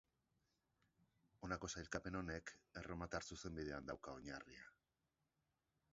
Honako 1.47 1.69
sailkapen 1.73 2.17
honek, 2.21 2.53
erromatar 2.83 3.27
zuzenbidean 3.35 3.93
dauka 3.93 4.19
oinarria. 4.23 4.69